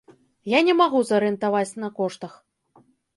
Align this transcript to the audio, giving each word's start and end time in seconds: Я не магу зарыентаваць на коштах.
Я 0.53 0.61
не 0.69 0.73
магу 0.79 1.01
зарыентаваць 1.09 1.77
на 1.83 1.91
коштах. 1.99 2.33